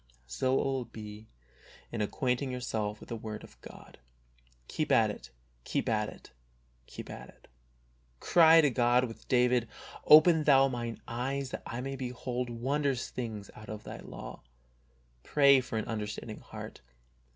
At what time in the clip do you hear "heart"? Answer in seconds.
16.39-16.81